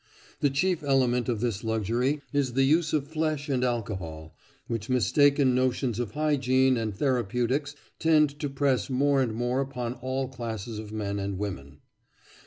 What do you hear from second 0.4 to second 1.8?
chief element of this